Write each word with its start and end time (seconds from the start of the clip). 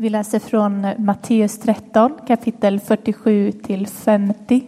Vi 0.00 0.10
läser 0.10 0.38
från 0.38 0.86
Matteus 0.98 1.58
13, 1.58 2.12
kapitel 2.26 2.80
47 2.80 3.52
till 3.52 3.86
50. 3.86 4.62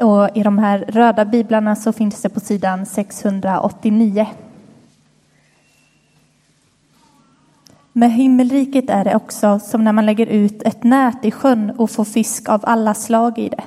Och 0.00 0.36
I 0.36 0.42
de 0.42 0.58
här 0.58 0.78
röda 0.88 1.24
biblarna 1.24 1.76
så 1.76 1.92
finns 1.92 2.22
det 2.22 2.28
på 2.28 2.40
sidan 2.40 2.86
689. 2.86 4.26
Med 7.92 8.12
himmelriket 8.12 8.90
är 8.90 9.04
det 9.04 9.16
också 9.16 9.58
som 9.58 9.84
när 9.84 9.92
man 9.92 10.06
lägger 10.06 10.26
ut 10.26 10.62
ett 10.62 10.84
nät 10.84 11.24
i 11.24 11.30
sjön 11.30 11.70
och 11.70 11.90
får 11.90 12.04
fisk 12.04 12.48
av 12.48 12.60
alla 12.62 12.94
slag 12.94 13.38
i 13.38 13.48
det. 13.48 13.64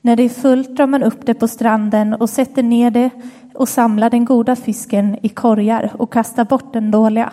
När 0.00 0.16
det 0.16 0.22
är 0.22 0.28
fullt 0.28 0.76
drar 0.76 0.86
man 0.86 1.02
upp 1.02 1.26
det 1.26 1.34
på 1.34 1.48
stranden 1.48 2.14
och 2.14 2.30
sätter 2.30 2.62
ner 2.62 2.90
det 2.90 3.10
och 3.54 3.68
samlar 3.68 4.10
den 4.10 4.24
goda 4.24 4.56
fisken 4.56 5.18
i 5.22 5.28
korgar 5.28 5.90
och 5.98 6.12
kastar 6.12 6.44
bort 6.44 6.72
den 6.72 6.90
dåliga. 6.90 7.32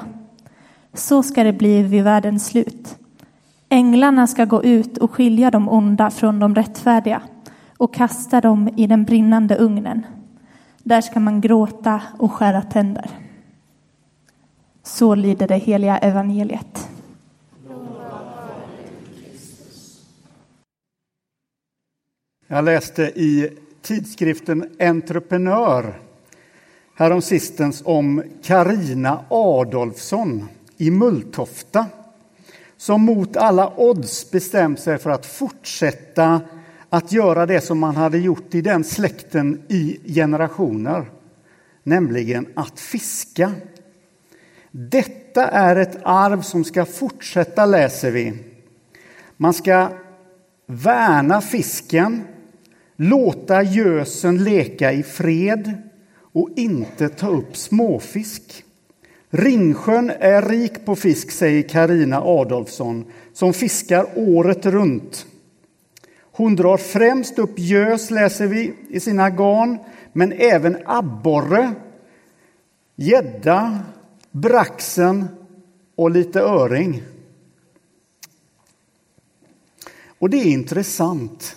Så 0.93 1.23
ska 1.23 1.43
det 1.43 1.53
bli 1.53 1.83
vid 1.83 2.03
världens 2.03 2.47
slut. 2.47 2.97
Änglarna 3.69 4.27
ska 4.27 4.45
gå 4.45 4.63
ut 4.63 4.97
och 4.97 5.11
skilja 5.11 5.51
de 5.51 5.69
onda 5.69 6.09
från 6.09 6.39
de 6.39 6.55
rättfärdiga 6.55 7.21
och 7.77 7.93
kasta 7.93 8.41
dem 8.41 8.69
i 8.77 8.87
den 8.87 9.03
brinnande 9.03 9.57
ugnen. 9.57 10.05
Där 10.83 11.01
ska 11.01 11.19
man 11.19 11.41
gråta 11.41 12.01
och 12.19 12.31
skära 12.31 12.61
tänder. 12.61 13.09
Så 14.83 15.15
lyder 15.15 15.47
det 15.47 15.57
heliga 15.57 15.97
evangeliet. 15.97 16.89
Jag 22.47 22.65
läste 22.65 23.03
i 23.03 23.49
tidskriften 23.81 24.69
Entreprenör 24.79 25.99
häromsistens 26.95 27.81
om 27.85 28.23
Karina 28.43 29.19
Adolfsson 29.29 30.47
i 30.81 30.91
Mulltofta 30.91 31.85
som 32.77 33.01
mot 33.01 33.37
alla 33.37 33.73
odds 33.77 34.31
bestämt 34.31 34.79
sig 34.79 34.97
för 34.97 35.09
att 35.09 35.25
fortsätta 35.25 36.41
att 36.89 37.11
göra 37.11 37.45
det 37.45 37.61
som 37.61 37.79
man 37.79 37.95
hade 37.95 38.17
gjort 38.17 38.55
i 38.55 38.61
den 38.61 38.83
släkten 38.83 39.61
i 39.67 39.99
generationer, 40.13 41.11
nämligen 41.83 42.47
att 42.53 42.79
fiska. 42.79 43.51
Detta 44.71 45.47
är 45.47 45.75
ett 45.75 45.97
arv 46.03 46.41
som 46.41 46.63
ska 46.63 46.85
fortsätta, 46.85 47.65
läser 47.65 48.11
vi. 48.11 48.33
Man 49.37 49.53
ska 49.53 49.89
värna 50.65 51.41
fisken, 51.41 52.23
låta 52.95 53.63
gösen 53.63 54.43
leka 54.43 54.91
i 54.91 55.03
fred 55.03 55.73
och 56.33 56.49
inte 56.55 57.09
ta 57.09 57.27
upp 57.27 57.57
småfisk. 57.57 58.63
Ringsjön 59.33 60.09
är 60.19 60.41
rik 60.41 60.85
på 60.85 60.95
fisk, 60.95 61.31
säger 61.31 61.69
Karina 61.69 62.21
Adolfsson 62.21 63.05
som 63.33 63.53
fiskar 63.53 64.07
året 64.15 64.65
runt. 64.65 65.25
Hon 66.31 66.55
drar 66.55 66.77
främst 66.77 67.39
upp 67.39 67.59
gös, 67.59 68.11
läser 68.11 68.47
vi, 68.47 68.73
i 68.89 68.99
sina 68.99 69.29
garn, 69.29 69.77
men 70.13 70.31
även 70.31 70.77
abborre, 70.85 71.73
gädda, 72.95 73.79
braxen 74.31 75.27
och 75.95 76.11
lite 76.11 76.39
öring. 76.39 77.03
Och 80.19 80.29
det 80.29 80.37
är 80.37 80.45
intressant. 80.45 81.55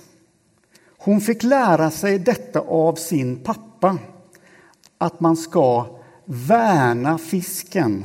Hon 0.99 1.21
fick 1.21 1.43
lära 1.43 1.91
sig 1.91 2.19
detta 2.19 2.61
av 2.61 2.95
sin 2.95 3.37
pappa, 3.37 3.99
att 4.99 5.21
man 5.21 5.37
ska 5.37 5.94
värna 6.25 7.19
fisken, 7.19 8.05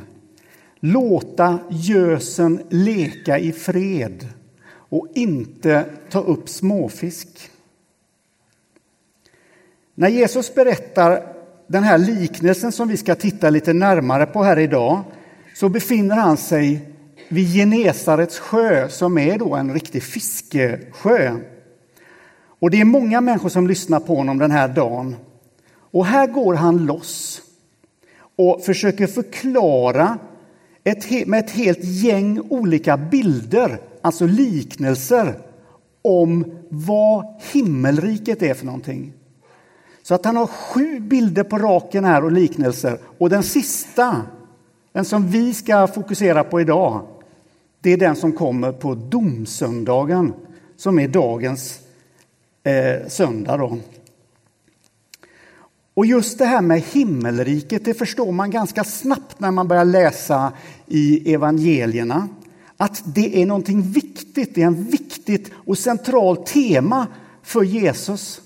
låta 0.80 1.60
gösen 1.70 2.62
leka 2.70 3.40
i 3.40 3.52
fred 3.52 4.28
och 4.72 5.08
inte 5.16 5.86
ta 6.10 6.20
upp 6.20 6.50
småfisk. 6.50 7.28
När 9.96 10.10
Jesus 10.10 10.56
berättar 10.56 11.36
den 11.68 11.84
här 11.84 11.98
liknelsen 11.98 12.72
som 12.72 12.88
vi 12.88 12.98
ska 12.98 13.16
titta 13.16 13.50
lite 13.50 13.74
närmare 13.74 14.26
på 14.26 14.44
här 14.44 14.60
idag 14.60 15.04
så 15.56 15.70
befinner 15.70 16.16
han 16.16 16.38
sig 16.38 16.90
vid 17.30 17.54
Genesarets 17.54 18.40
sjö 18.40 18.90
som 18.90 19.18
är 19.18 19.38
då 19.38 19.56
en 19.56 19.74
riktig 19.74 20.04
fiskesjö. 20.04 21.36
Och 22.60 22.72
det 22.72 22.82
är 22.82 22.86
många 22.86 23.22
människor 23.22 23.50
som 23.50 23.68
lyssnar 23.68 24.00
på 24.00 24.16
honom 24.16 24.38
den 24.38 24.52
här 24.52 24.68
dagen. 24.68 25.16
Och 25.92 26.06
här 26.06 26.28
går 26.28 26.54
han 26.54 26.86
loss 26.86 27.42
och 28.40 28.62
försöker 28.62 29.08
förklara 29.08 30.18
ett, 30.84 31.28
med 31.28 31.40
ett 31.40 31.52
helt 31.52 31.84
gäng 31.84 32.40
olika 32.50 32.98
bilder, 32.98 33.82
alltså 34.02 34.26
liknelser 34.26 35.40
om 36.02 36.46
vad 36.70 37.26
himmelriket 37.52 38.42
är 38.42 38.54
för 38.54 38.66
någonting. 38.66 39.14
Så 40.04 40.16
att 40.16 40.26
han 40.26 40.36
har 40.36 40.48
sju 40.48 41.00
bilder 41.00 41.44
på 41.44 41.58
raken 41.58 42.04
här 42.04 42.24
och 42.24 42.32
liknelser. 42.32 43.00
Och 43.18 43.30
den 43.30 43.44
sista, 43.44 44.22
den 44.92 45.06
som 45.06 45.28
vi 45.28 45.54
ska 45.54 45.88
fokusera 45.88 46.44
på 46.44 46.62
idag, 46.62 47.02
det 47.82 47.94
är 47.94 47.98
den 47.98 48.16
som 48.16 48.32
kommer 48.32 48.72
på 48.72 48.96
domsöndagen, 48.96 50.34
som 50.78 51.00
är 51.00 51.08
dagens 51.08 51.80
eh, 52.64 53.08
söndag. 53.08 53.58
Då. 53.58 53.78
Och 56.00 56.06
just 56.06 56.38
det 56.38 56.46
här 56.46 56.62
med 56.62 56.82
himmelriket, 56.82 57.86
det 57.86 57.94
förstår 57.94 58.32
man 58.32 58.52
ganska 58.52 58.84
snabbt 58.84 59.40
när 59.40 59.52
man 59.52 59.68
börjar 59.68 59.86
läsa 59.86 60.54
i 60.88 61.34
evangelierna. 61.34 62.28
Att 62.78 63.02
det 63.06 63.42
är 63.42 63.46
någonting 63.46 63.82
viktigt, 63.82 64.56
det 64.56 64.62
är 64.62 64.68
en 64.68 64.84
viktigt 64.84 65.52
och 65.54 65.78
centralt 65.78 66.46
tema 66.46 67.08
för 67.44 67.64
Jesus. 67.64 68.42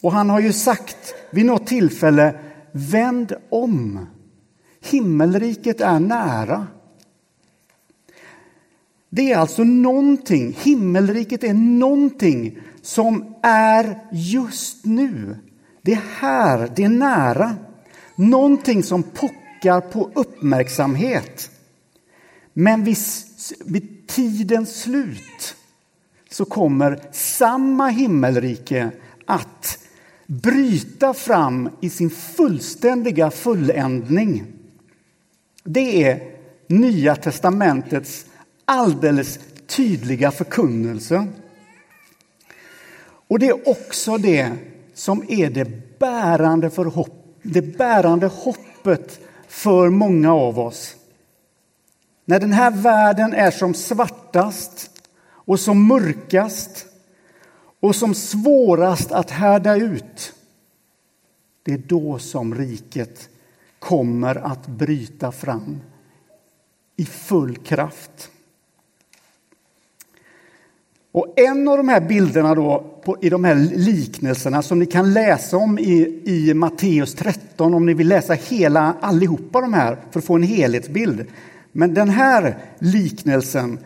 Och 0.00 0.12
han 0.12 0.30
har 0.30 0.40
ju 0.40 0.52
sagt 0.52 1.14
vid 1.30 1.46
något 1.46 1.66
tillfälle, 1.66 2.38
vänd 2.72 3.32
om. 3.48 4.06
Himmelriket 4.80 5.80
är 5.80 6.00
nära. 6.00 6.66
Det 9.10 9.32
är 9.32 9.38
alltså 9.38 9.64
någonting, 9.64 10.56
himmelriket 10.62 11.44
är 11.44 11.54
någonting 11.54 12.58
som 12.82 13.34
är 13.42 13.98
just 14.12 14.84
nu. 14.84 15.36
Det 15.88 15.94
är 15.94 16.04
här, 16.20 16.72
det 16.76 16.84
är 16.84 16.88
nära. 16.88 17.56
Någonting 18.14 18.82
som 18.82 19.02
pockar 19.02 19.80
på 19.80 20.10
uppmärksamhet. 20.14 21.50
Men 22.52 22.84
vid, 22.84 22.96
vid 23.64 24.06
tidens 24.06 24.80
slut 24.80 25.56
så 26.30 26.44
kommer 26.44 27.00
samma 27.12 27.88
himmelrike 27.88 28.90
att 29.26 29.78
bryta 30.26 31.14
fram 31.14 31.70
i 31.80 31.90
sin 31.90 32.10
fullständiga 32.10 33.30
fulländning. 33.30 34.46
Det 35.64 36.04
är 36.04 36.20
Nya 36.66 37.16
testamentets 37.16 38.26
alldeles 38.64 39.38
tydliga 39.66 40.30
förkunnelse. 40.30 41.26
Och 43.28 43.38
det 43.38 43.48
är 43.48 43.68
också 43.68 44.18
det 44.18 44.52
som 44.98 45.24
är 45.28 45.50
det 45.50 45.98
bärande, 45.98 46.70
för 46.70 46.84
hopp, 46.84 47.38
det 47.42 47.62
bärande 47.62 48.26
hoppet 48.26 49.20
för 49.48 49.88
många 49.88 50.34
av 50.34 50.58
oss. 50.58 50.96
När 52.24 52.40
den 52.40 52.52
här 52.52 52.70
världen 52.70 53.34
är 53.34 53.50
som 53.50 53.74
svartast 53.74 54.90
och 55.28 55.60
som 55.60 55.86
mörkast 55.86 56.86
och 57.80 57.96
som 57.96 58.14
svårast 58.14 59.12
att 59.12 59.30
härda 59.30 59.76
ut 59.76 60.32
det 61.62 61.72
är 61.74 61.78
då 61.78 62.18
som 62.18 62.54
riket 62.54 63.28
kommer 63.78 64.34
att 64.34 64.66
bryta 64.66 65.32
fram 65.32 65.80
i 66.96 67.04
full 67.04 67.56
kraft. 67.56 68.30
Och 71.18 71.38
en 71.38 71.68
av 71.68 71.76
de 71.76 71.88
här 71.88 72.00
bilderna 72.00 72.54
då, 72.54 72.84
på, 73.04 73.16
i 73.20 73.30
de 73.30 73.44
här 73.44 73.54
liknelserna 73.74 74.62
som 74.62 74.78
ni 74.78 74.86
kan 74.86 75.12
läsa 75.12 75.56
om 75.56 75.78
i, 75.78 76.22
i 76.24 76.54
Matteus 76.54 77.14
13 77.14 77.74
om 77.74 77.86
ni 77.86 77.94
vill 77.94 78.08
läsa 78.08 78.32
hela 78.32 78.94
allihopa 79.00 79.60
de 79.60 79.72
här 79.72 79.98
för 80.10 80.18
att 80.18 80.24
få 80.24 80.34
en 80.34 80.42
helhetsbild. 80.42 81.26
Men 81.72 81.94
den 81.94 82.08
här 82.08 82.58
liknelsen 82.78 83.78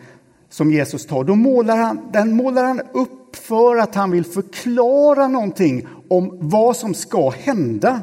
som 0.49 0.71
Jesus 0.71 1.05
tar, 1.05 1.23
då 1.23 1.35
målar 1.35 1.77
han, 1.77 1.99
den 2.11 2.35
målar 2.35 2.63
han 2.63 2.81
upp 2.93 3.35
för 3.35 3.75
att 3.75 3.95
han 3.95 4.11
vill 4.11 4.25
förklara 4.25 5.27
någonting 5.27 5.87
om 6.09 6.37
vad 6.39 6.77
som 6.77 6.93
ska 6.93 7.29
hända. 7.29 8.01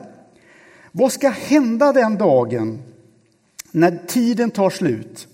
Vad 0.92 1.12
ska 1.12 1.28
hända 1.28 1.92
den 1.92 2.18
dagen 2.18 2.78
när 3.70 3.98
tiden 4.06 4.50
tar 4.50 4.70
slut? 4.70 5.28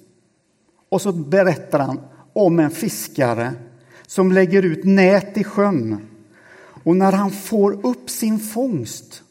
Och 0.89 1.03
så 1.03 1.13
berättar 1.13 1.79
han 1.79 2.01
om 2.33 2.59
en 2.59 2.71
fiskare 2.71 3.53
som 4.07 4.33
lägger 4.33 4.63
ut 4.63 4.85
nät 4.85 5.39
i 5.39 5.45
sjön. 5.45 6.09
Och 6.85 6.97
när 6.97 7.13
han 7.13 7.31
får 7.31 7.87
upp 7.87 8.11
sin 8.11 8.39
fångst 8.39 9.23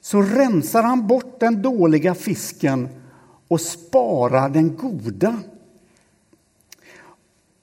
så 0.00 0.22
rensar 0.22 0.82
han 0.82 1.06
bort 1.06 1.40
den 1.40 1.62
dåliga 1.62 2.14
fisken 2.14 2.88
och 3.48 3.60
sparar 3.60 4.48
den 4.48 4.76
goda. 4.76 5.36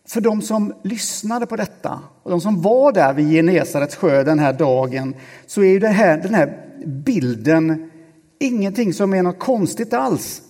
för 0.07 0.21
de 0.21 0.41
som 0.41 0.73
lyssnade 0.83 1.45
på 1.45 1.55
detta 1.55 1.99
och 2.23 2.31
de 2.31 2.41
som 2.41 2.61
var 2.61 2.91
där 2.91 3.13
vid 3.13 3.31
Genesarets 3.31 3.95
sjö 3.95 4.23
den 4.23 4.39
här 4.39 4.53
dagen 4.53 5.15
så 5.45 5.61
är 5.61 5.67
ju 5.67 5.79
det 5.79 5.87
här, 5.87 6.17
den 6.17 6.33
här 6.33 6.69
bilden 6.85 7.91
ingenting 8.39 8.93
som 8.93 9.13
är 9.13 9.23
något 9.23 9.39
konstigt 9.39 9.93
alls. 9.93 10.41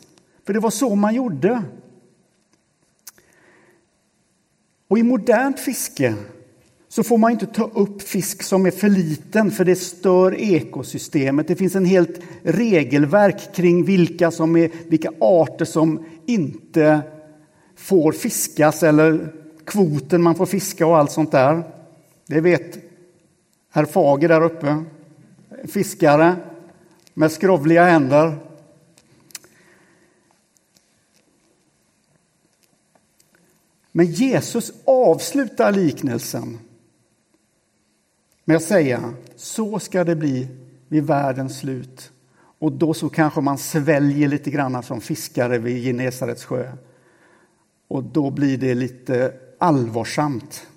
För 0.45 0.53
det 0.53 0.59
var 0.59 0.69
så 0.69 0.95
man 0.95 1.15
gjorde. 1.15 1.63
Och 4.93 4.99
i 4.99 5.03
modernt 5.03 5.59
fiske 5.59 6.15
så 6.89 7.03
får 7.03 7.17
man 7.17 7.31
inte 7.31 7.45
ta 7.45 7.63
upp 7.73 8.01
fisk 8.01 8.43
som 8.43 8.65
är 8.65 8.71
för 8.71 8.89
liten 8.89 9.51
för 9.51 9.65
det 9.65 9.75
stör 9.75 10.35
ekosystemet. 10.35 11.47
Det 11.47 11.55
finns 11.55 11.75
en 11.75 11.85
helt 11.85 12.19
regelverk 12.43 13.55
kring 13.55 13.85
vilka, 13.85 14.31
som 14.31 14.55
är, 14.55 14.69
vilka 14.87 15.11
arter 15.19 15.65
som 15.65 16.05
inte 16.25 17.01
får 17.75 18.11
fiskas 18.11 18.83
eller 18.83 19.33
kvoten 19.65 20.21
man 20.21 20.35
får 20.35 20.45
fiska 20.45 20.85
och 20.85 20.97
allt 20.97 21.11
sånt 21.11 21.31
där. 21.31 21.63
Det 22.27 22.41
vet 22.41 22.77
herr 23.71 23.85
Fager 23.85 24.29
där 24.29 24.43
uppe. 24.43 24.83
Fiskare 25.67 26.35
med 27.13 27.31
skrovliga 27.31 27.85
händer. 27.85 28.37
Men 33.95 34.05
Jesus 34.05 34.71
avslutar 34.85 35.71
liknelsen 35.71 36.59
med 38.45 38.57
att 38.57 38.63
säga 38.63 39.13
så 39.35 39.79
ska 39.79 40.03
det 40.03 40.15
bli 40.15 40.47
vid 40.87 41.03
världens 41.03 41.59
slut. 41.59 42.11
Och 42.59 42.71
då 42.71 42.93
så 42.93 43.09
kanske 43.09 43.41
man 43.41 43.57
sväljer 43.57 44.27
lite 44.27 44.51
grann 44.51 44.83
som 44.83 45.01
fiskare 45.01 45.57
vid 45.57 45.83
Genesarets 45.83 46.45
sjö. 46.45 46.71
Och 47.87 48.03
då 48.03 48.31
blir 48.31 48.57
det 48.57 48.73
lite 48.73 49.33
allvarsamt. 49.57 50.67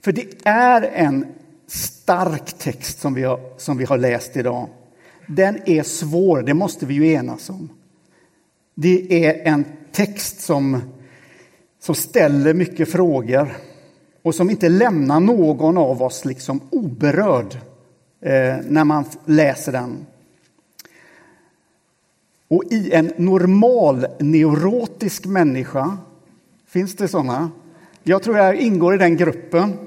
För 0.00 0.12
det 0.12 0.26
är 0.44 0.82
en 0.82 1.26
stark 1.66 2.58
text 2.58 3.00
som 3.00 3.14
vi 3.14 3.22
har, 3.22 3.40
som 3.58 3.76
vi 3.78 3.84
har 3.84 3.98
läst 3.98 4.36
idag. 4.36 4.68
Den 5.26 5.60
är 5.66 5.82
svår, 5.82 6.42
det 6.42 6.54
måste 6.54 6.86
vi 6.86 6.94
ju 6.94 7.12
enas 7.12 7.50
om. 7.50 7.68
Det 8.74 9.26
är 9.26 9.52
en 9.52 9.64
text 9.92 10.40
som, 10.40 10.80
som 11.80 11.94
ställer 11.94 12.54
mycket 12.54 12.88
frågor 12.88 13.56
och 14.22 14.34
som 14.34 14.50
inte 14.50 14.68
lämnar 14.68 15.20
någon 15.20 15.78
av 15.78 16.02
oss 16.02 16.24
liksom 16.24 16.60
oberörd 16.70 17.54
eh, 18.20 18.56
när 18.68 18.84
man 18.84 19.04
läser 19.24 19.72
den. 19.72 20.06
Och 22.48 22.64
i 22.70 22.92
en 22.92 23.12
normal 23.16 24.06
neurotisk 24.18 25.26
människa, 25.26 25.98
finns 26.66 26.96
det 26.96 27.08
sådana? 27.08 27.50
Jag 28.02 28.22
tror 28.22 28.36
jag 28.36 28.56
ingår 28.56 28.94
i 28.94 28.98
den 28.98 29.16
gruppen. 29.16 29.78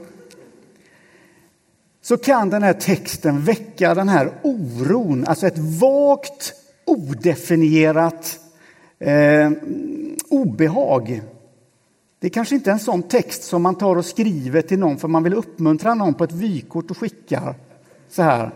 Så 2.02 2.18
kan 2.18 2.50
den 2.50 2.64
här 2.64 2.74
texten 2.74 3.42
väcka 3.42 3.94
den 3.94 4.10
här 4.10 4.32
oron, 4.44 5.26
alltså 5.28 5.48
ett 5.48 5.58
vagt, 5.58 6.54
odefinierat 6.86 8.40
eh, 9.00 9.52
obehag 10.30 11.22
det 12.22 12.28
är 12.28 12.32
kanske 12.32 12.56
inte 12.56 12.70
är 12.70 12.74
en 12.74 12.80
sån 12.80 13.04
text 13.04 13.44
som 13.44 13.62
man 13.62 13.76
tar 13.76 13.96
och 13.96 14.06
skriver 14.06 14.62
till 14.62 14.80
någon 14.80 14.98
för 14.98 15.08
man 15.08 15.24
vill 15.24 15.34
uppmuntra 15.34 15.94
någon 15.94 16.14
på 16.14 16.24
ett 16.24 16.32
vykort 16.32 16.92
och 16.92 16.98
skickar 16.98 17.56
så 18.10 18.22
här. 18.22 18.52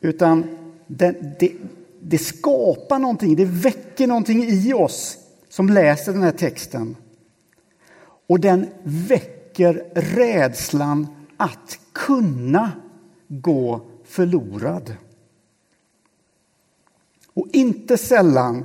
Utan 0.00 0.44
det, 0.86 1.38
det, 1.40 1.52
det 2.00 2.18
skapar 2.18 2.98
någonting, 2.98 3.36
det 3.36 3.44
väcker 3.44 4.06
någonting 4.06 4.44
i 4.44 4.72
oss 4.72 5.18
som 5.48 5.68
läser 5.68 6.12
den 6.12 6.22
här 6.22 6.32
texten. 6.32 6.96
Och 8.26 8.40
den 8.40 8.66
väcker 8.82 9.84
rädslan 9.94 11.06
att 11.36 11.78
kunna 11.92 12.72
gå 13.28 13.80
förlorad. 14.04 14.96
Och 17.34 17.46
inte 17.52 17.98
sällan 17.98 18.64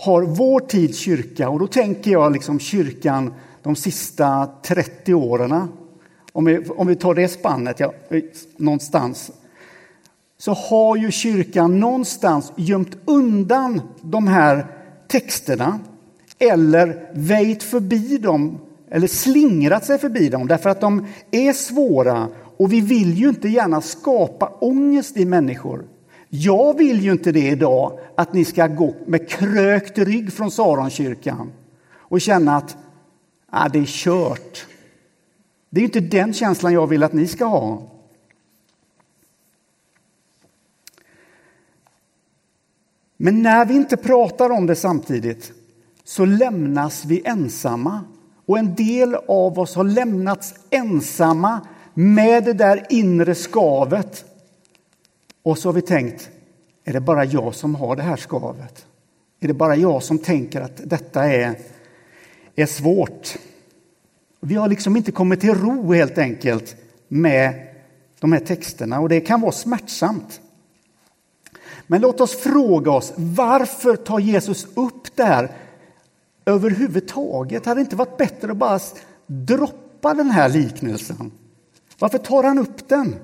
har 0.00 0.22
vår 0.22 0.60
tids 0.60 0.98
kyrka, 0.98 1.48
och 1.48 1.58
då 1.58 1.66
tänker 1.66 2.10
jag 2.10 2.32
liksom 2.32 2.58
kyrkan 2.58 3.34
de 3.62 3.76
sista 3.76 4.50
30 4.62 5.14
åren, 5.14 5.68
om 6.32 6.44
vi, 6.44 6.58
om 6.68 6.86
vi 6.86 6.96
tar 6.96 7.14
det 7.14 7.28
spannet 7.28 7.80
ja, 7.80 7.92
någonstans, 8.56 9.30
så 10.38 10.52
har 10.52 10.96
ju 10.96 11.10
kyrkan 11.10 11.80
någonstans 11.80 12.52
gömt 12.56 12.96
undan 13.04 13.80
de 14.02 14.28
här 14.28 14.66
texterna 15.08 15.80
eller 16.38 17.10
väjt 17.12 17.62
förbi 17.62 18.18
dem 18.18 18.58
eller 18.90 19.06
slingrat 19.06 19.84
sig 19.84 19.98
förbi 19.98 20.28
dem 20.28 20.46
därför 20.46 20.70
att 20.70 20.80
de 20.80 21.06
är 21.30 21.52
svåra 21.52 22.28
och 22.56 22.72
vi 22.72 22.80
vill 22.80 23.14
ju 23.14 23.28
inte 23.28 23.48
gärna 23.48 23.80
skapa 23.80 24.46
ångest 24.60 25.16
i 25.16 25.24
människor. 25.24 25.84
Jag 26.32 26.78
vill 26.78 27.00
ju 27.00 27.12
inte 27.12 27.32
det 27.32 27.48
idag, 27.48 27.98
att 28.14 28.32
ni 28.32 28.44
ska 28.44 28.66
gå 28.66 28.94
med 29.06 29.28
krökt 29.28 29.98
rygg 29.98 30.32
från 30.32 30.50
Saronkyrkan 30.50 31.52
och 31.92 32.20
känna 32.20 32.56
att 32.56 32.76
ah, 33.50 33.68
det 33.68 33.78
är 33.78 33.84
kört. 33.86 34.66
Det 35.70 35.80
är 35.80 35.84
inte 35.84 36.00
den 36.00 36.32
känslan 36.32 36.72
jag 36.72 36.86
vill 36.86 37.02
att 37.02 37.12
ni 37.12 37.26
ska 37.26 37.44
ha. 37.44 37.82
Men 43.16 43.42
när 43.42 43.66
vi 43.66 43.74
inte 43.74 43.96
pratar 43.96 44.50
om 44.50 44.66
det 44.66 44.76
samtidigt 44.76 45.52
så 46.04 46.24
lämnas 46.24 47.04
vi 47.04 47.22
ensamma. 47.24 48.04
Och 48.46 48.58
en 48.58 48.74
del 48.74 49.14
av 49.14 49.58
oss 49.58 49.74
har 49.74 49.84
lämnats 49.84 50.54
ensamma 50.70 51.60
med 51.94 52.44
det 52.44 52.52
där 52.52 52.86
inre 52.90 53.34
skavet 53.34 54.29
och 55.42 55.58
så 55.58 55.68
har 55.68 55.72
vi 55.72 55.82
tänkt, 55.82 56.30
är 56.84 56.92
det 56.92 57.00
bara 57.00 57.24
jag 57.24 57.54
som 57.54 57.74
har 57.74 57.96
det 57.96 58.02
här 58.02 58.16
skavet? 58.16 58.86
Är 59.40 59.48
det 59.48 59.54
bara 59.54 59.76
jag 59.76 60.02
som 60.02 60.18
tänker 60.18 60.60
att 60.60 60.80
detta 60.84 61.24
är, 61.24 61.54
är 62.56 62.66
svårt? 62.66 63.38
Vi 64.40 64.54
har 64.54 64.68
liksom 64.68 64.96
inte 64.96 65.12
kommit 65.12 65.40
till 65.40 65.54
ro 65.54 65.92
helt 65.92 66.18
enkelt 66.18 66.76
med 67.08 67.66
de 68.20 68.32
här 68.32 68.40
texterna 68.40 69.00
och 69.00 69.08
det 69.08 69.20
kan 69.20 69.40
vara 69.40 69.52
smärtsamt. 69.52 70.40
Men 71.86 72.00
låt 72.00 72.20
oss 72.20 72.36
fråga 72.36 72.90
oss, 72.90 73.12
varför 73.16 73.96
tar 73.96 74.18
Jesus 74.18 74.66
upp 74.74 75.16
det 75.16 75.24
här 75.24 75.50
överhuvudtaget? 76.44 77.66
Hade 77.66 77.80
det 77.80 77.84
inte 77.84 77.96
varit 77.96 78.16
bättre 78.16 78.50
att 78.50 78.56
bara 78.56 78.80
droppa 79.26 80.14
den 80.14 80.30
här 80.30 80.48
liknelsen? 80.48 81.32
Varför 81.98 82.18
tar 82.18 82.42
han 82.42 82.58
upp 82.58 82.88
den? 82.88 83.16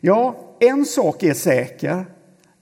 Ja, 0.00 0.36
en 0.60 0.84
sak 0.84 1.22
är 1.22 1.34
säker. 1.34 2.06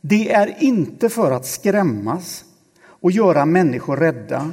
Det 0.01 0.33
är 0.33 0.55
inte 0.63 1.09
för 1.09 1.31
att 1.31 1.47
skrämmas 1.47 2.45
och 2.87 3.11
göra 3.11 3.47
människor 3.47 3.97
rädda. 3.97 4.53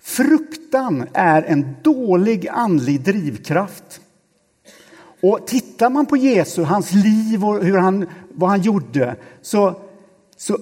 Fruktan 0.00 1.06
är 1.12 1.42
en 1.42 1.76
dålig 1.82 2.48
andlig 2.48 3.00
drivkraft. 3.00 4.00
Och 5.22 5.46
tittar 5.46 5.90
man 5.90 6.06
på 6.06 6.16
Jesus, 6.16 6.68
hans 6.68 6.92
liv 6.92 7.44
och 7.44 7.64
hur 7.64 7.78
han, 7.78 8.06
vad 8.34 8.50
han 8.50 8.60
gjorde 8.60 9.16
så, 9.42 9.80
så 10.36 10.58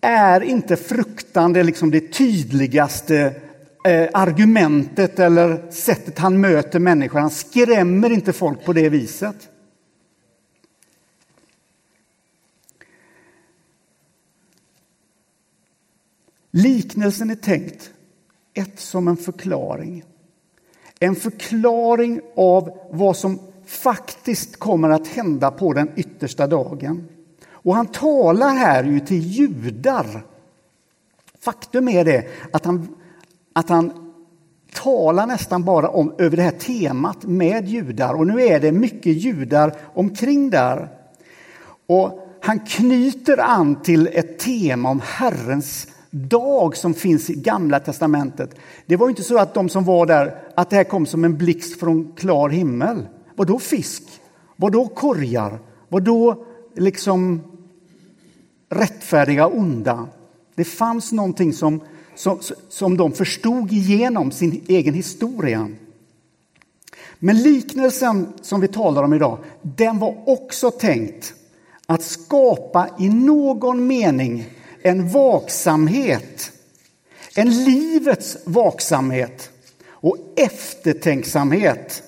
är 0.00 0.40
inte 0.40 0.76
fruktan 0.76 1.52
det, 1.52 1.62
liksom 1.62 1.90
det 1.90 2.12
tydligaste 2.12 3.34
eh, 3.86 4.08
argumentet 4.12 5.18
eller 5.18 5.70
sättet 5.70 6.18
han 6.18 6.40
möter 6.40 6.78
människor. 6.78 7.18
Han 7.20 7.30
skrämmer 7.30 8.10
inte 8.10 8.32
folk 8.32 8.64
på 8.64 8.72
det 8.72 8.88
viset. 8.88 9.49
Liknelsen 16.50 17.30
är 17.30 17.34
tänkt 17.34 17.90
ett 18.54 18.80
som 18.80 19.08
en 19.08 19.16
förklaring. 19.16 20.04
En 21.00 21.16
förklaring 21.16 22.20
av 22.36 22.78
vad 22.90 23.16
som 23.16 23.38
faktiskt 23.66 24.56
kommer 24.56 24.90
att 24.90 25.06
hända 25.06 25.50
på 25.50 25.72
den 25.72 25.90
yttersta 25.96 26.46
dagen. 26.46 27.08
Och 27.50 27.74
han 27.74 27.86
talar 27.86 28.54
här 28.54 28.84
ju 28.84 29.00
till 29.00 29.20
judar. 29.20 30.26
Faktum 31.40 31.88
är 31.88 32.04
det 32.04 32.26
att 32.52 32.64
han, 32.64 32.96
att 33.52 33.68
han 33.68 34.12
talar 34.72 35.26
nästan 35.26 35.64
bara 35.64 35.88
om, 35.88 36.14
över 36.18 36.36
det 36.36 36.42
här 36.42 36.50
temat 36.50 37.24
med 37.24 37.68
judar. 37.68 38.14
Och 38.14 38.26
nu 38.26 38.42
är 38.42 38.60
det 38.60 38.72
mycket 38.72 39.12
judar 39.12 39.76
omkring 39.94 40.50
där. 40.50 40.88
Och 41.86 42.26
han 42.40 42.60
knyter 42.60 43.40
an 43.40 43.82
till 43.82 44.08
ett 44.12 44.38
tema 44.38 44.90
om 44.90 45.00
Herrens 45.04 45.86
dag 46.10 46.76
som 46.76 46.94
finns 46.94 47.30
i 47.30 47.34
Gamla 47.34 47.80
testamentet. 47.80 48.54
Det 48.86 48.96
var 48.96 49.08
inte 49.08 49.22
så 49.22 49.38
att 49.38 49.54
de 49.54 49.68
som 49.68 49.84
var 49.84 50.06
där, 50.06 50.34
att 50.54 50.70
det 50.70 50.76
här 50.76 50.84
kom 50.84 51.06
som 51.06 51.24
en 51.24 51.38
blixt 51.38 51.80
från 51.80 52.12
klar 52.16 52.48
himmel. 52.48 53.06
Vad 53.36 53.46
då 53.46 53.58
fisk? 53.58 54.02
Vad 54.56 54.72
då 54.72 54.88
korgar? 54.88 55.58
Vad 55.88 56.02
då 56.02 56.44
liksom 56.76 57.40
rättfärdiga 58.68 59.46
onda? 59.46 60.08
Det 60.54 60.64
fanns 60.64 61.12
någonting 61.12 61.52
som, 61.52 61.80
som, 62.14 62.38
som 62.68 62.96
de 62.96 63.12
förstod 63.12 63.72
igenom 63.72 64.30
sin 64.30 64.64
egen 64.68 64.94
historia. 64.94 65.70
Men 67.18 67.42
liknelsen 67.42 68.28
som 68.40 68.60
vi 68.60 68.68
talar 68.68 69.02
om 69.02 69.14
idag, 69.14 69.38
den 69.62 69.98
var 69.98 70.14
också 70.26 70.70
tänkt 70.70 71.34
att 71.86 72.02
skapa 72.02 72.88
i 72.98 73.08
någon 73.08 73.86
mening 73.86 74.46
en 74.82 75.08
vaksamhet, 75.08 76.52
en 77.34 77.64
livets 77.64 78.36
vaksamhet 78.44 79.50
och 79.88 80.16
eftertänksamhet 80.36 82.02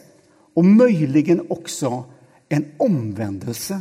och 0.54 0.64
möjligen 0.64 1.46
också 1.48 2.04
en 2.48 2.64
omvändelse. 2.76 3.80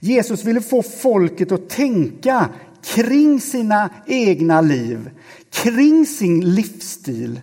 Jesus 0.00 0.44
ville 0.44 0.60
få 0.60 0.82
folket 0.82 1.52
att 1.52 1.68
tänka 1.68 2.48
kring 2.82 3.40
sina 3.40 3.90
egna 4.06 4.60
liv, 4.60 5.10
kring 5.50 6.06
sin 6.06 6.54
livsstil. 6.54 7.40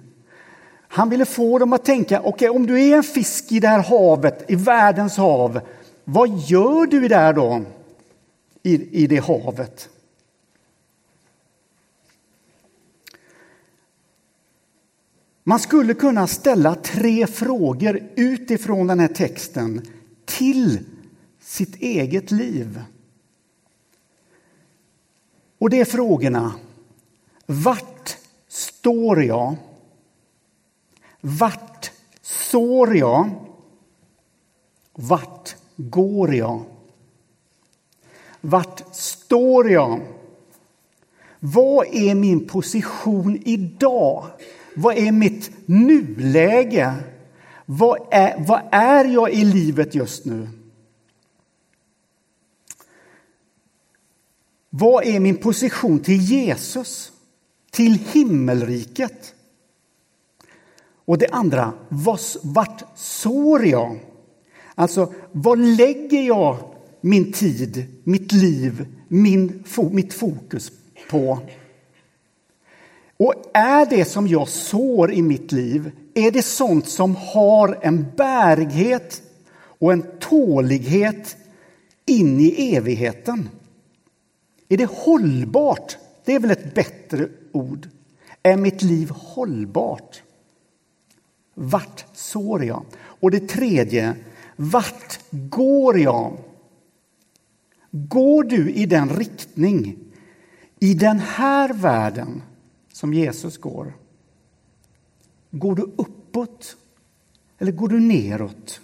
Han 0.88 1.10
ville 1.10 1.26
få 1.26 1.60
dem 1.60 1.74
att 1.74 1.86
tänka, 1.86 2.20
okej 2.20 2.30
okay, 2.30 2.50
om 2.50 2.68
du 2.68 2.84
är 2.84 2.98
en 2.98 3.04
fisk 3.04 3.52
i 3.52 3.60
det 3.60 3.68
här 3.68 3.84
havet, 3.84 4.46
i 4.48 4.56
världens 4.56 5.18
hav, 5.18 5.60
vad 6.04 6.30
gör 6.30 6.86
du 6.86 7.08
där 7.08 7.34
då? 7.34 7.62
I, 8.68 9.04
i 9.04 9.08
det 9.08 9.20
havet? 9.20 9.90
Man 15.44 15.60
skulle 15.60 15.94
kunna 15.94 16.28
ställa 16.28 16.76
tre 16.76 17.28
frågor 17.28 18.10
utifrån 18.16 18.88
den 18.88 19.00
här 19.00 19.08
texten 19.08 19.82
till 20.26 20.80
sitt 21.40 21.76
eget 21.76 22.32
liv. 22.32 22.82
Och 25.58 25.70
det 25.70 25.80
är 25.80 25.86
frågorna. 25.86 26.56
Vart 27.46 28.18
står 28.48 29.24
jag? 29.24 29.56
Vart 31.22 31.92
sår 32.22 32.98
jag? 32.98 33.30
Vart 34.94 35.56
går 35.76 36.36
jag? 36.36 36.77
Vart 38.48 38.96
står 38.96 39.70
jag? 39.72 40.02
Vad 41.40 41.88
är 41.92 42.16
min 42.16 42.48
position 42.48 43.42
idag? 43.46 44.26
Vad 44.76 44.98
är 44.98 45.12
mitt 45.12 45.52
nuläge? 45.66 46.94
Vad 47.66 48.08
är, 48.12 48.46
vad 48.48 48.62
är 48.72 49.06
jag 49.06 49.34
i 49.34 49.46
livet 49.46 49.96
just 49.96 50.26
nu? 50.26 50.50
Vad 54.70 55.06
är 55.06 55.20
min 55.20 55.38
position 55.38 56.00
till 56.00 56.22
Jesus? 56.22 57.12
Till 57.72 58.00
himmelriket? 58.12 59.34
Och 61.06 61.18
det 61.18 61.28
andra, 61.28 61.74
vart 62.42 62.84
sår 62.96 63.66
jag? 63.66 64.00
Alltså, 64.76 65.14
vad 65.32 65.60
lägger 65.60 66.22
jag 66.22 66.77
min 67.08 67.32
tid, 67.32 67.86
mitt 68.04 68.32
liv, 68.32 68.86
min, 69.08 69.64
mitt 69.92 70.14
fokus 70.14 70.72
på? 71.10 71.40
Och 73.18 73.34
är 73.54 73.86
det 73.86 74.06
som 74.06 74.28
jag 74.28 74.48
sår 74.48 75.12
i 75.12 75.22
mitt 75.22 75.52
liv, 75.52 75.92
är 76.14 76.32
det 76.32 76.42
sånt 76.42 76.90
som 76.90 77.16
har 77.16 77.80
en 77.82 78.06
bärighet 78.18 79.22
och 79.58 79.94
en 79.94 80.06
tålighet 80.20 81.38
in 82.06 82.40
i 82.40 82.76
evigheten? 82.76 83.50
Är 84.70 84.78
det 84.78 84.90
hållbart? 84.92 85.98
Det 86.26 86.36
är 86.36 86.40
väl 86.40 86.52
ett 86.52 86.74
bättre 86.74 87.28
ord. 87.52 87.90
Är 88.44 88.58
mitt 88.58 88.82
liv 88.82 89.10
hållbart? 89.10 90.24
Vart 91.54 92.06
sår 92.14 92.64
jag? 92.66 92.86
Och 92.96 93.32
det 93.32 93.50
tredje, 93.50 94.16
vart 94.56 95.20
går 95.32 96.00
jag? 96.00 96.38
Går 97.92 98.44
du 98.44 98.72
i 98.72 98.86
den 98.86 99.10
riktning, 99.10 99.98
i 100.80 100.94
den 100.94 101.20
här 101.20 101.74
världen, 101.74 102.42
som 102.94 103.14
Jesus 103.14 103.58
går? 103.58 103.94
Går 105.52 105.76
du 105.76 105.82
uppåt 105.82 106.78
eller 107.58 107.72
går 107.72 107.90
du 107.90 108.00
neråt? 108.00 108.82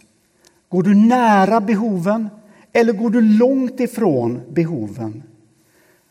Går 0.70 0.84
du 0.84 0.96
nära 0.96 1.62
behoven 1.62 2.30
eller 2.72 2.94
går 2.94 3.10
du 3.10 3.22
långt 3.22 3.80
ifrån 3.80 4.42
behoven? 4.50 5.24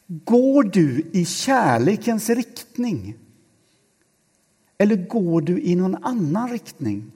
Går 0.06 0.62
du 0.62 1.10
i 1.12 1.24
kärlekens 1.24 2.30
riktning? 2.30 3.14
Eller 4.78 4.96
går 4.96 5.40
du 5.40 5.60
i 5.62 5.74
någon 5.74 6.04
annan 6.04 6.50
riktning? 6.50 7.12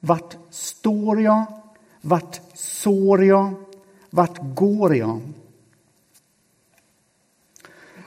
Vart 0.00 0.36
står 0.50 1.20
jag? 1.20 1.44
Vart 2.00 2.40
sår 2.54 3.24
jag? 3.24 3.54
Vart 4.10 4.38
går 4.54 4.96
jag? 4.96 5.20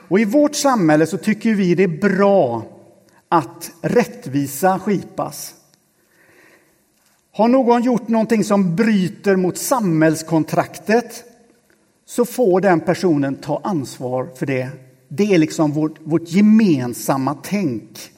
Och 0.08 0.20
I 0.20 0.24
vårt 0.24 0.54
samhälle 0.54 1.06
så 1.06 1.18
tycker 1.18 1.54
vi 1.54 1.74
det 1.74 1.82
är 1.82 2.16
bra 2.16 2.64
att 3.28 3.72
rättvisa 3.80 4.78
skipas. 4.78 5.54
Har 7.32 7.48
någon 7.48 7.82
gjort 7.82 8.08
någonting 8.08 8.44
som 8.44 8.76
bryter 8.76 9.36
mot 9.36 9.58
samhällskontraktet 9.58 11.24
så 12.04 12.24
får 12.24 12.60
den 12.60 12.80
personen 12.80 13.34
ta 13.34 13.60
ansvar 13.64 14.28
för 14.36 14.46
det. 14.46 14.68
Det 15.08 15.34
är 15.34 15.38
liksom 15.38 15.72
vårt, 15.72 15.98
vårt 16.04 16.28
gemensamma 16.28 17.36
tänk, 17.42 18.10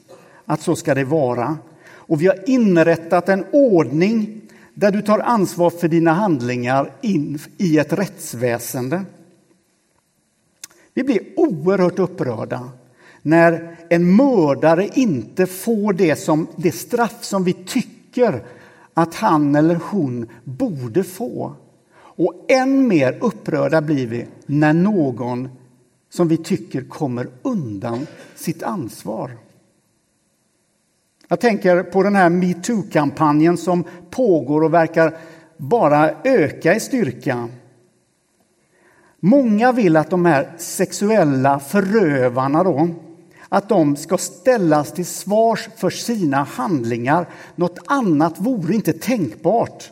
att 0.45 0.61
så 0.61 0.75
ska 0.75 0.93
det 0.93 1.03
vara. 1.03 1.57
Och 1.87 2.21
vi 2.21 2.27
har 2.27 2.49
inrättat 2.49 3.29
en 3.29 3.45
ordning 3.51 4.41
där 4.75 4.91
du 4.91 5.01
tar 5.01 5.19
ansvar 5.19 5.69
för 5.69 5.87
dina 5.87 6.13
handlingar 6.13 6.91
in 7.01 7.39
i 7.57 7.77
ett 7.77 7.93
rättsväsende. 7.93 9.05
Vi 10.93 11.03
blir 11.03 11.21
oerhört 11.35 11.99
upprörda 11.99 12.69
när 13.21 13.77
en 13.89 14.15
mördare 14.15 14.89
inte 14.93 15.45
får 15.45 15.93
det, 15.93 16.15
som, 16.15 16.47
det 16.55 16.71
straff 16.71 17.23
som 17.23 17.43
vi 17.43 17.53
tycker 17.53 18.43
att 18.93 19.15
han 19.15 19.55
eller 19.55 19.79
hon 19.89 20.29
borde 20.43 21.03
få. 21.03 21.55
Och 21.97 22.45
än 22.47 22.87
mer 22.87 23.17
upprörda 23.21 23.81
blir 23.81 24.07
vi 24.07 24.27
när 24.45 24.73
någon 24.73 25.49
som 26.09 26.27
vi 26.27 26.37
tycker 26.37 26.81
kommer 26.81 27.27
undan 27.41 28.07
sitt 28.35 28.63
ansvar. 28.63 29.31
Jag 31.35 31.39
tänker 31.39 31.83
på 31.83 32.03
den 32.03 32.15
här 32.15 32.29
metoo-kampanjen 32.29 33.57
som 33.57 33.83
pågår 34.09 34.63
och 34.63 34.73
verkar 34.73 35.17
bara 35.57 36.11
öka 36.23 36.75
i 36.75 36.79
styrka. 36.79 37.49
Många 39.19 39.71
vill 39.71 39.97
att 39.97 40.09
de 40.09 40.25
här 40.25 40.53
sexuella 40.57 41.59
förövarna 41.59 42.63
då, 42.63 42.89
att 43.49 43.69
de 43.69 43.95
ska 43.95 44.17
ställas 44.17 44.93
till 44.93 45.05
svars 45.05 45.69
för 45.77 45.89
sina 45.89 46.43
handlingar. 46.43 47.29
Något 47.55 47.79
annat 47.85 48.39
vore 48.39 48.75
inte 48.75 48.93
tänkbart. 48.93 49.91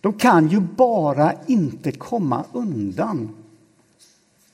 De 0.00 0.12
kan 0.12 0.48
ju 0.48 0.60
bara 0.60 1.32
inte 1.46 1.92
komma 1.92 2.44
undan 2.52 3.36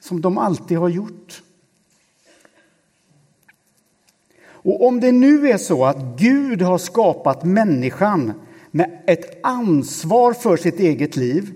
som 0.00 0.20
de 0.20 0.38
alltid 0.38 0.78
har 0.78 0.88
gjort. 0.88 1.42
Och 4.66 4.86
om 4.86 5.00
det 5.00 5.12
nu 5.12 5.48
är 5.48 5.56
så 5.56 5.84
att 5.84 6.18
Gud 6.18 6.62
har 6.62 6.78
skapat 6.78 7.44
människan 7.44 8.32
med 8.70 9.02
ett 9.06 9.38
ansvar 9.42 10.32
för 10.32 10.56
sitt 10.56 10.80
eget 10.80 11.16
liv, 11.16 11.52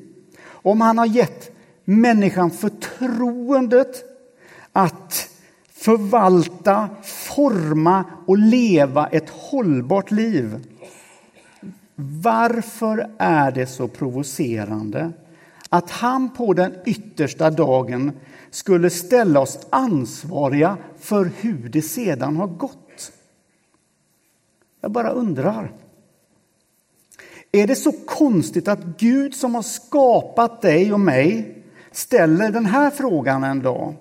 om 0.49 0.81
han 0.81 0.99
har 0.99 1.07
gett 1.07 1.51
människan 1.85 2.51
förtroendet 2.51 4.05
att 4.73 5.29
förvalta, 5.73 6.89
forma 7.37 8.05
och 8.27 8.39
leva 8.39 9.07
ett 9.07 9.29
hållbart 9.31 10.11
liv 10.11 10.67
varför 12.23 13.11
är 13.19 13.51
det 13.51 13.67
så 13.67 13.89
provocerande 13.89 15.13
att 15.69 15.91
han 15.91 16.31
på 16.31 16.53
den 16.53 16.75
yttersta 16.87 17.51
dagen 17.51 18.13
skulle 18.51 18.91
ställa 18.91 19.41
oss 19.41 19.59
ansvariga 19.71 20.77
för 20.99 21.31
hur 21.41 21.69
det 21.69 21.83
sedan 21.83 22.37
har 22.37 22.47
gått? 22.47 22.90
Jag 24.81 24.91
bara 24.91 25.11
undrar. 25.11 25.73
Är 27.53 27.67
det 27.67 27.77
så 27.77 27.93
konstigt 27.93 28.69
att 28.69 28.85
Gud 28.99 29.35
som 29.35 29.55
har 29.55 29.63
skapat 29.63 30.63
dig 30.63 30.93
och 30.93 31.01
mig 31.01 31.63
ställer 31.93 32.51
den 32.51 32.67
här 32.67 32.91
frågan 32.91 33.45
en 33.45 33.63
dag? 33.63 33.95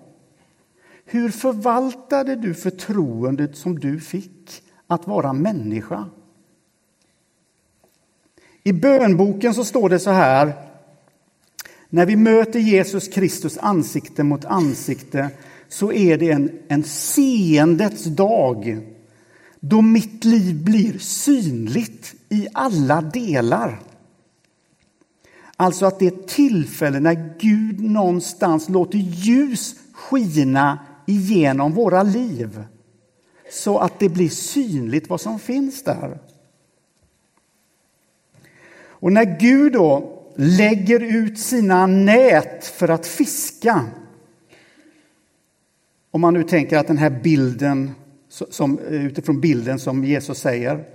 Hur 1.05 1.29
förvaltade 1.29 2.35
du 2.35 2.53
förtroendet 2.53 3.57
som 3.57 3.79
du 3.79 3.99
fick 3.99 4.63
att 4.87 5.07
vara 5.07 5.33
människa? 5.33 6.05
I 8.63 8.73
bönboken 8.73 9.53
så 9.53 9.65
står 9.65 9.89
det 9.89 9.99
så 9.99 10.09
här. 10.09 10.53
När 11.89 12.05
vi 12.05 12.15
möter 12.15 12.59
Jesus 12.59 13.07
Kristus 13.07 13.57
ansikte 13.57 14.23
mot 14.23 14.45
ansikte 14.45 15.29
så 15.67 15.91
är 15.91 16.17
det 16.17 16.31
en, 16.31 16.59
en 16.67 16.83
seendets 16.83 18.03
dag 18.03 18.81
då 19.59 19.81
mitt 19.81 20.25
liv 20.25 20.63
blir 20.63 20.97
synligt 20.97 22.15
i 22.29 22.47
alla 22.53 23.01
delar. 23.01 23.79
Alltså 25.55 25.85
att 25.85 25.99
det 25.99 26.07
är 26.07 26.11
ett 26.11 26.27
tillfälle 26.27 26.99
när 26.99 27.35
Gud 27.39 27.79
någonstans 27.79 28.69
låter 28.69 28.97
ljus 28.97 29.75
skina 29.93 30.79
igenom 31.05 31.73
våra 31.73 32.03
liv 32.03 32.63
så 33.51 33.77
att 33.77 33.99
det 33.99 34.09
blir 34.09 34.29
synligt 34.29 35.09
vad 35.09 35.21
som 35.21 35.39
finns 35.39 35.83
där. 35.83 36.19
Och 38.81 39.11
när 39.11 39.39
Gud 39.39 39.73
då 39.73 40.15
lägger 40.35 40.99
ut 40.99 41.39
sina 41.39 41.87
nät 41.87 42.65
för 42.65 42.89
att 42.89 43.07
fiska 43.07 43.85
om 46.11 46.21
man 46.21 46.33
nu 46.33 46.43
tänker 46.43 46.77
att 46.77 46.87
den 46.87 46.97
här 46.97 47.09
bilden, 47.09 47.91
som, 48.29 48.79
eh, 48.79 49.05
utifrån 49.05 49.41
bilden 49.41 49.79
som 49.79 50.05
Jesus 50.05 50.39
säger 50.39 50.85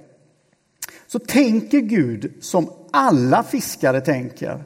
så 1.06 1.18
tänker 1.18 1.80
Gud 1.80 2.32
som 2.40 2.70
alla 2.90 3.42
fiskare 3.42 4.00
tänker. 4.00 4.64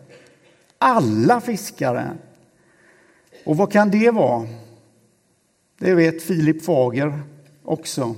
Alla 0.79 1.41
fiskare. 1.41 2.11
Och 3.45 3.57
vad 3.57 3.73
kan 3.73 3.91
det 3.91 4.11
vara? 4.11 4.47
Det 5.79 5.95
vet 5.95 6.23
Filip 6.23 6.65
Fager 6.65 7.23
också. 7.65 8.15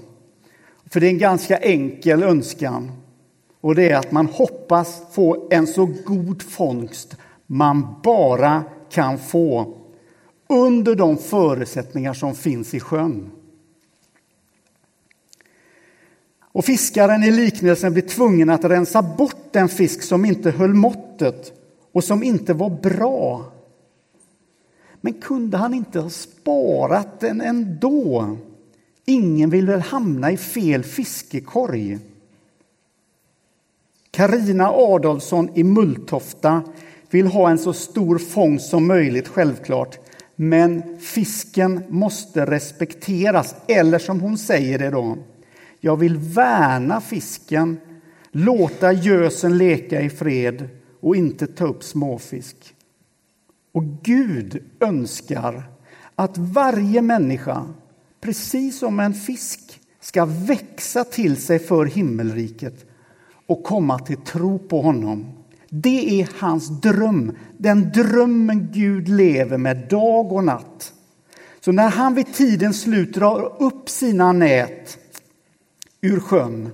För 0.91 1.01
det 1.01 1.07
är 1.07 1.11
en 1.11 1.19
ganska 1.19 1.57
enkel 1.57 2.23
önskan. 2.23 2.93
Och 3.61 3.75
det 3.75 3.91
är 3.91 3.97
att 3.97 4.13
man 4.13 4.27
hoppas 4.27 5.03
få 5.13 5.49
en 5.51 5.67
så 5.67 5.87
god 6.05 6.43
fångst 6.43 7.17
man 7.47 7.95
bara 8.03 8.65
kan 8.91 9.19
få 9.19 9.77
under 10.49 10.95
de 10.95 11.17
förutsättningar 11.17 12.15
som 12.15 12.35
finns 12.35 12.75
i 12.75 12.81
sjön. 12.81 13.31
Och 16.53 16.65
fiskaren 16.65 17.25
i 17.25 17.31
liknelsen 17.31 17.93
blir 17.93 18.03
tvungen 18.03 18.51
att 18.51 18.65
rensa 18.65 19.03
bort 19.03 19.53
den 19.53 19.69
fisk 19.69 20.03
som 20.03 20.25
inte 20.25 20.51
höll 20.51 20.75
måttet 20.75 21.53
och 21.93 22.05
som 22.05 22.23
inte 22.23 22.55
var 22.55 22.71
bra. 22.71 23.53
Men 25.01 25.13
kunde 25.13 25.57
han 25.57 25.75
inte 25.75 26.01
ha 26.01 26.11
sparat 26.11 27.21
den 27.21 27.41
ändå? 27.41 28.37
Ingen 29.05 29.51
vill 29.51 29.67
väl 29.67 29.81
hamna 29.81 30.31
i 30.31 30.37
fel 30.37 30.83
fiskekorg? 30.83 31.99
Karina 34.11 34.71
Adolfsson 34.71 35.51
i 35.55 35.65
Mulltofta 35.65 36.63
vill 37.11 37.27
ha 37.27 37.51
en 37.51 37.59
så 37.59 37.73
stor 37.73 38.19
fångst 38.19 38.71
som 38.71 38.87
möjligt, 38.87 39.29
självklart. 39.29 39.99
Men 40.37 40.99
fisken 41.01 41.83
måste 41.89 42.47
respekteras, 42.47 43.55
eller 43.69 43.99
som 43.99 44.21
hon 44.21 44.39
säger 44.39 44.79
det 44.79 44.91
då. 44.91 45.19
Jag 45.81 45.97
vill 45.97 46.17
värna 46.17 47.01
fisken, 47.01 47.81
låta 48.33 48.93
gösen 48.93 49.59
leka 49.59 50.01
i 50.01 50.11
fred 50.11 50.69
och 51.01 51.17
inte 51.17 51.47
ta 51.47 51.67
upp 51.67 51.85
småfisk. 51.85 52.75
Och 53.73 53.85
Gud 54.03 54.63
önskar 54.81 55.63
att 56.15 56.39
varje 56.39 57.03
människa, 57.03 57.67
precis 58.21 58.79
som 58.79 59.01
en 59.01 59.15
fisk, 59.15 59.81
ska 60.01 60.25
växa 60.25 61.05
till 61.05 61.37
sig 61.37 61.59
för 61.59 61.87
himmelriket 61.87 62.87
och 63.47 63.65
komma 63.65 63.99
till 63.99 64.17
tro 64.17 64.59
på 64.59 64.83
honom. 64.83 65.27
Det 65.69 66.21
är 66.21 66.29
hans 66.39 66.81
dröm, 66.81 67.37
den 67.59 67.91
drömmen 67.93 68.69
Gud 68.73 69.09
lever 69.09 69.59
med 69.59 69.89
dag 69.91 70.33
och 70.33 70.45
natt. 70.45 70.93
Så 71.61 71.73
när 71.73 71.89
han 71.89 72.15
vid 72.15 72.35
tidens 72.35 72.83
slut 72.83 73.15
drar 73.15 73.63
upp 73.63 73.89
sina 73.89 74.33
nät 74.33 74.99
ur 76.01 76.21
sjön, 76.21 76.71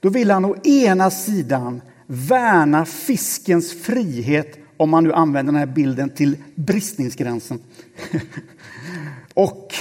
då 0.00 0.08
vill 0.08 0.30
han 0.30 0.44
å 0.44 0.56
ena 0.64 1.10
sidan 1.10 1.80
värna 2.06 2.84
fiskens 2.84 3.72
frihet, 3.72 4.58
om 4.76 4.90
man 4.90 5.04
nu 5.04 5.12
använder 5.12 5.52
den 5.52 5.58
här 5.58 5.66
bilden 5.66 6.10
till 6.10 6.36
bristningsgränsen. 6.54 7.60
och, 9.34 9.74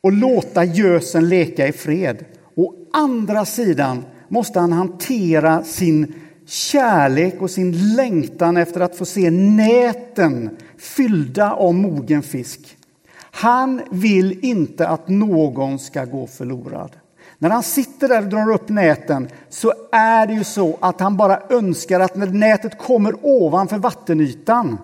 och 0.00 0.12
låta 0.12 0.64
gösen 0.64 1.28
leka 1.28 1.68
i 1.68 1.72
fred. 1.72 2.24
Å 2.54 2.74
andra 2.92 3.44
sidan 3.44 4.04
måste 4.28 4.60
han 4.60 4.72
hantera 4.72 5.64
sin 5.64 6.14
kärlek 6.46 7.42
och 7.42 7.50
sin 7.50 7.94
längtan 7.94 8.56
efter 8.56 8.80
att 8.80 8.96
få 8.96 9.04
se 9.04 9.30
näten 9.30 10.56
fyllda 10.78 11.52
av 11.52 11.74
mogen 11.74 12.22
fisk. 12.22 12.76
Han 13.18 13.82
vill 13.90 14.44
inte 14.44 14.88
att 14.88 15.08
någon 15.08 15.78
ska 15.78 16.04
gå 16.04 16.26
förlorad. 16.26 16.90
När 17.38 17.50
han 17.50 17.62
sitter 17.62 18.08
där 18.08 18.22
och 18.22 18.28
drar 18.28 18.52
upp 18.52 18.68
näten 18.68 19.28
så 19.48 19.72
är 19.92 20.26
det 20.26 20.32
ju 20.32 20.44
så 20.44 20.78
att 20.80 21.00
han 21.00 21.16
bara 21.16 21.42
önskar 21.50 22.00
att 22.00 22.16
när 22.16 22.26
nätet 22.26 22.78
kommer 22.78 23.14
ovanför 23.22 23.78
vattenytan 23.78 24.78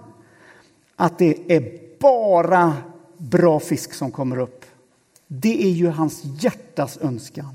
att 0.96 1.18
det 1.18 1.52
är 1.52 1.80
bara 1.98 2.76
bra 3.18 3.60
fisk 3.60 3.94
som 3.94 4.10
kommer 4.10 4.38
upp. 4.38 4.64
Det 5.26 5.64
är 5.64 5.70
ju 5.70 5.88
hans 5.88 6.22
hjärtas 6.24 6.98
önskan. 7.00 7.54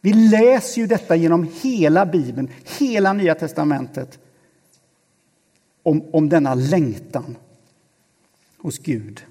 Vi 0.00 0.12
läser 0.12 0.80
ju 0.80 0.86
detta 0.86 1.16
genom 1.16 1.48
hela 1.60 2.06
Bibeln, 2.06 2.48
hela 2.78 3.12
Nya 3.12 3.34
testamentet 3.34 4.18
om, 5.82 6.02
om 6.12 6.28
denna 6.28 6.54
längtan 6.54 7.36
hos 8.58 8.78
Gud. 8.78 9.22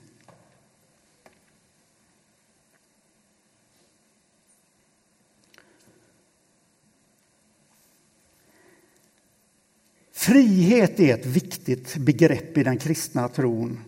Frihet 10.17 10.99
är 10.99 11.13
ett 11.13 11.25
viktigt 11.25 11.97
begrepp 11.97 12.57
i 12.57 12.63
den 12.63 12.77
kristna 12.77 13.27
tron. 13.27 13.79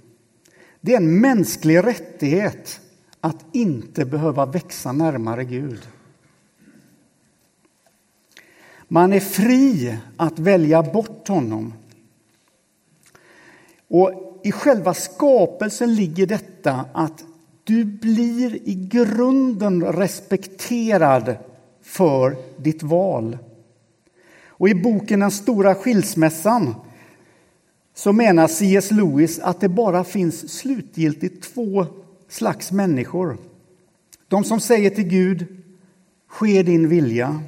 Det 0.82 0.94
är 0.94 0.98
en 0.98 1.20
mänsklig 1.20 1.78
rättighet 1.78 2.82
att 3.22 3.46
inte 3.52 4.06
behöva 4.06 4.46
växa 4.46 4.92
närmare 4.92 5.44
Gud. 5.44 5.80
Man 8.88 9.14
är 9.14 9.20
fri 9.20 9.98
att 10.18 10.40
välja 10.40 10.84
bort 10.84 11.28
honom. 11.28 11.74
Och 13.88 14.40
I 14.44 14.52
själva 14.52 14.94
skapelsen 14.94 15.96
ligger 15.96 16.28
detta 16.28 16.86
att 16.94 17.24
du 17.64 17.86
blir 17.86 18.56
i 18.70 18.74
grunden 18.92 19.84
respekterad 19.84 21.36
för 21.82 22.36
ditt 22.58 22.84
val. 22.84 23.38
Och 24.60 24.70
I 24.70 24.74
boken 24.74 25.20
Den 25.20 25.32
stora 25.32 25.76
skilsmässan 25.76 26.76
så 27.94 28.14
menar 28.14 28.48
C.S. 28.48 28.92
Lewis 28.92 29.40
att 29.40 29.62
det 29.62 29.70
bara 29.70 30.04
finns 30.04 30.54
slutgiltigt 30.60 31.54
två 31.54 31.86
slags 32.28 32.72
människor. 32.72 33.38
De 34.28 34.44
som 34.44 34.60
säger 34.60 34.90
till 34.90 35.08
Gud, 35.08 35.46
ske 36.28 36.64
din 36.64 36.90
vilja 36.90 37.42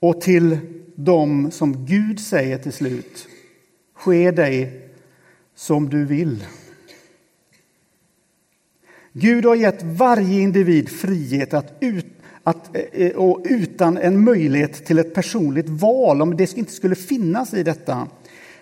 och 0.00 0.20
till 0.20 0.58
dem 0.94 1.50
som 1.50 1.86
Gud 1.86 2.20
säger 2.20 2.58
till 2.58 2.72
slut, 2.72 3.28
ske 3.94 4.30
dig 4.30 4.88
som 5.54 5.88
du 5.88 6.04
vill. 6.04 6.44
Gud 9.12 9.44
har 9.44 9.54
gett 9.54 9.82
varje 9.82 10.40
individ 10.40 10.88
frihet 10.88 11.54
att, 11.54 11.72
ut, 11.80 12.06
att 12.42 12.76
eh, 12.76 12.82
eh, 12.92 13.16
och 13.16 13.40
utan 13.44 13.96
en 13.96 14.24
möjlighet 14.24 14.86
till 14.86 14.98
ett 14.98 15.14
personligt 15.14 15.68
val, 15.68 16.22
om 16.22 16.36
det 16.36 16.56
inte 16.56 16.72
skulle 16.72 16.94
finnas 16.94 17.54
i 17.54 17.62
detta, 17.62 18.08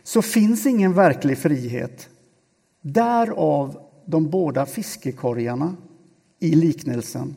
så 0.03 0.23
finns 0.23 0.67
ingen 0.67 0.95
verklig 0.95 1.39
frihet. 1.39 2.09
Därav 2.83 3.81
de 4.05 4.31
båda 4.31 4.67
fiskekorgarna 4.67 5.77
i 6.39 6.55
liknelsen. 6.55 7.37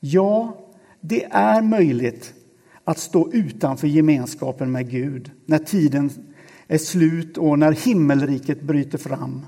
Ja, 0.00 0.58
det 1.00 1.24
är 1.30 1.62
möjligt 1.62 2.34
att 2.84 2.98
stå 2.98 3.32
utanför 3.32 3.86
gemenskapen 3.86 4.72
med 4.72 4.90
Gud 4.90 5.30
när 5.46 5.58
tiden 5.58 6.10
är 6.68 6.78
slut 6.78 7.38
och 7.38 7.58
när 7.58 7.72
himmelriket 7.72 8.62
bryter 8.62 8.98
fram. 8.98 9.46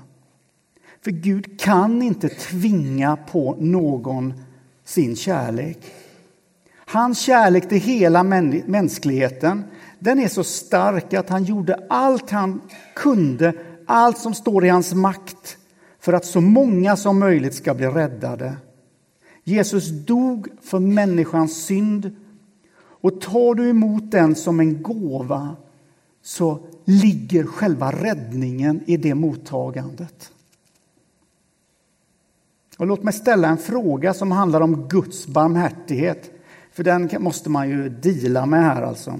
För 1.01 1.11
Gud 1.11 1.59
kan 1.59 2.01
inte 2.01 2.29
tvinga 2.29 3.15
på 3.15 3.55
någon 3.59 4.33
sin 4.85 5.15
kärlek. 5.15 5.79
Hans 6.75 7.19
kärlek 7.19 7.69
till 7.69 7.79
hela 7.81 8.23
mänskligheten 8.23 9.63
den 9.99 10.19
är 10.19 10.27
så 10.27 10.43
stark 10.43 11.13
att 11.13 11.29
han 11.29 11.43
gjorde 11.43 11.87
allt 11.89 12.29
han 12.29 12.61
kunde, 12.95 13.53
allt 13.85 14.17
som 14.17 14.33
står 14.33 14.65
i 14.65 14.69
hans 14.69 14.93
makt 14.93 15.57
för 15.99 16.13
att 16.13 16.25
så 16.25 16.41
många 16.41 16.95
som 16.95 17.19
möjligt 17.19 17.55
ska 17.55 17.73
bli 17.73 17.87
räddade. 17.87 18.55
Jesus 19.43 19.89
dog 19.89 20.47
för 20.61 20.79
människans 20.79 21.65
synd 21.65 22.15
och 22.75 23.21
tar 23.21 23.55
du 23.55 23.69
emot 23.69 24.11
den 24.11 24.35
som 24.35 24.59
en 24.59 24.83
gåva 24.83 25.55
så 26.21 26.59
ligger 26.85 27.43
själva 27.43 27.91
räddningen 27.91 28.81
i 28.85 28.97
det 28.97 29.15
mottagandet. 29.15 30.32
Och 32.83 32.87
låt 32.87 33.03
mig 33.03 33.13
ställa 33.13 33.47
en 33.47 33.57
fråga 33.57 34.13
som 34.13 34.31
handlar 34.31 34.61
om 34.61 34.87
Guds 34.87 35.27
barmhärtighet. 35.27 36.31
För 36.71 36.83
den 36.83 37.09
måste 37.19 37.49
man 37.49 37.69
ju 37.69 37.89
dela 37.89 38.45
med 38.45 38.63
här 38.63 38.81
alltså. 38.81 39.19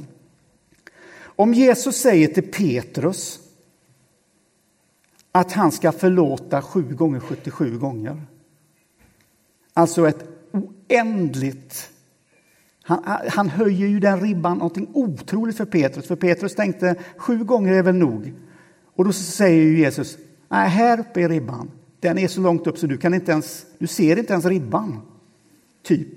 Om 1.24 1.54
Jesus 1.54 1.96
säger 1.96 2.28
till 2.28 2.52
Petrus 2.52 3.40
att 5.32 5.52
han 5.52 5.72
ska 5.72 5.92
förlåta 5.92 6.62
7 6.62 6.96
gånger 6.96 7.20
77 7.20 7.78
gånger. 7.78 8.22
Alltså 9.74 10.08
ett 10.08 10.26
oändligt... 10.52 11.90
Han, 12.82 13.04
han 13.30 13.50
höjer 13.50 13.88
ju 13.88 14.00
den 14.00 14.20
ribban 14.20 14.58
någonting 14.58 14.90
otroligt 14.94 15.58
för 15.58 15.66
Petrus. 15.66 16.08
För 16.08 16.16
Petrus 16.16 16.56
tänkte 16.56 16.96
sju 17.18 17.44
gånger 17.44 17.74
är 17.74 17.84
väl 17.84 17.96
nog. 17.96 18.34
Och 18.96 19.06
då 19.06 19.14
säger 19.14 19.64
ju 19.64 19.80
Jesus, 19.80 20.18
nej 20.50 20.70
här 20.70 21.00
uppe 21.00 21.22
är 21.22 21.30
ribban. 21.30 21.72
Den 22.04 22.18
är 22.18 22.28
så 22.28 22.42
långt 22.42 22.68
upp 22.68 22.78
så 22.78 22.88
du 22.88 22.98
kan 22.98 23.14
inte 23.14 23.32
ens, 23.32 23.66
du 23.78 23.88
ser 23.88 24.20
inte 24.20 24.34
ens 24.34 24.46
ribban. 24.46 25.02
Typ. 25.84 26.10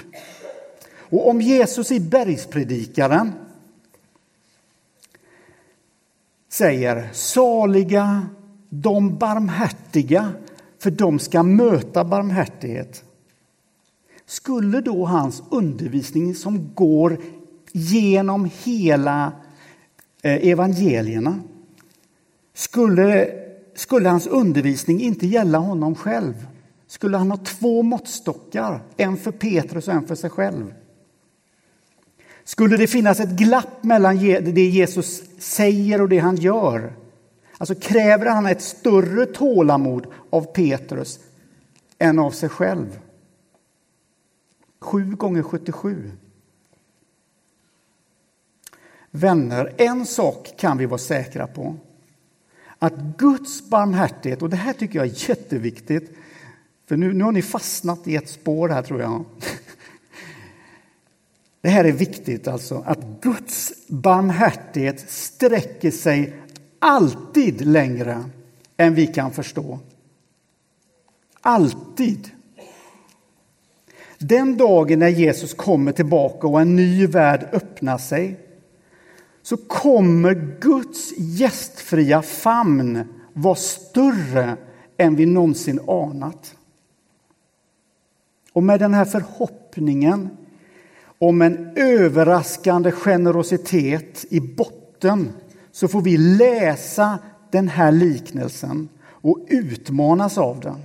Och 0.98 1.28
om 1.28 1.40
Jesus 1.40 1.92
i 1.92 2.00
bergspredikaren 2.00 3.32
säger 6.48 7.08
saliga 7.12 8.26
de 8.68 9.18
barmhärtiga, 9.18 10.32
för 10.78 10.90
de 10.90 11.18
ska 11.18 11.42
möta 11.42 12.04
barmhärtighet. 12.04 13.04
Skulle 14.26 14.80
då 14.80 15.04
hans 15.04 15.42
undervisning 15.50 16.34
som 16.34 16.74
går 16.74 17.18
genom 17.72 18.50
hela 18.64 19.32
eh, 20.22 20.48
evangelierna, 20.48 21.40
skulle, 22.54 23.30
skulle 23.76 24.08
hans 24.08 24.26
undervisning 24.26 25.00
inte 25.00 25.26
gälla 25.26 25.58
honom 25.58 25.94
själv? 25.94 26.46
Skulle 26.86 27.16
han 27.16 27.30
ha 27.30 27.38
två 27.38 27.82
måttstockar, 27.82 28.82
en 28.96 29.16
för 29.16 29.32
Petrus 29.32 29.88
och 29.88 29.94
en 29.94 30.06
för 30.06 30.14
sig 30.14 30.30
själv? 30.30 30.74
Skulle 32.44 32.76
det 32.76 32.86
finnas 32.86 33.20
ett 33.20 33.30
glapp 33.30 33.84
mellan 33.84 34.18
det 34.18 34.66
Jesus 34.66 35.22
säger 35.38 36.00
och 36.00 36.08
det 36.08 36.18
han 36.18 36.36
gör? 36.36 36.96
Alltså 37.58 37.74
kräver 37.74 38.26
han 38.26 38.46
ett 38.46 38.62
större 38.62 39.26
tålamod 39.26 40.06
av 40.30 40.42
Petrus 40.42 41.20
än 41.98 42.18
av 42.18 42.30
sig 42.30 42.48
själv. 42.48 43.00
Sju 44.80 45.14
gånger 45.16 45.42
77. 45.42 46.12
Vänner, 49.10 49.74
en 49.76 50.06
sak 50.06 50.54
kan 50.56 50.78
vi 50.78 50.86
vara 50.86 50.98
säkra 50.98 51.46
på. 51.46 51.76
Att 52.78 52.94
Guds 53.18 53.68
barmhärtighet, 53.68 54.42
och 54.42 54.50
det 54.50 54.56
här 54.56 54.72
tycker 54.72 54.98
jag 54.98 55.06
är 55.06 55.28
jätteviktigt, 55.28 56.16
för 56.86 56.96
nu, 56.96 57.12
nu 57.12 57.24
har 57.24 57.32
ni 57.32 57.42
fastnat 57.42 58.08
i 58.08 58.16
ett 58.16 58.28
spår 58.28 58.68
här 58.68 58.82
tror 58.82 59.00
jag. 59.00 59.24
Det 61.60 61.68
här 61.68 61.84
är 61.84 61.92
viktigt 61.92 62.48
alltså, 62.48 62.82
att 62.86 63.20
Guds 63.20 63.72
barmhärtighet 63.88 65.10
sträcker 65.10 65.90
sig 65.90 66.34
alltid 66.78 67.66
längre 67.66 68.24
än 68.76 68.94
vi 68.94 69.06
kan 69.06 69.32
förstå. 69.32 69.78
Alltid. 71.40 72.30
Den 74.18 74.56
dagen 74.56 74.98
när 74.98 75.08
Jesus 75.08 75.54
kommer 75.54 75.92
tillbaka 75.92 76.46
och 76.46 76.60
en 76.60 76.76
ny 76.76 77.06
värld 77.06 77.48
öppnar 77.52 77.98
sig 77.98 78.45
så 79.46 79.56
kommer 79.56 80.58
Guds 80.60 81.12
gästfria 81.18 82.22
famn 82.22 83.04
vara 83.32 83.54
större 83.54 84.56
än 84.96 85.16
vi 85.16 85.26
någonsin 85.26 85.80
anat. 85.88 86.56
Och 88.52 88.62
med 88.62 88.80
den 88.80 88.94
här 88.94 89.04
förhoppningen 89.04 90.28
om 91.18 91.42
en 91.42 91.72
överraskande 91.76 92.92
generositet 92.92 94.24
i 94.30 94.40
botten 94.40 95.32
så 95.72 95.88
får 95.88 96.02
vi 96.02 96.16
läsa 96.16 97.18
den 97.50 97.68
här 97.68 97.92
liknelsen 97.92 98.88
och 99.04 99.46
utmanas 99.48 100.38
av 100.38 100.60
den. 100.60 100.82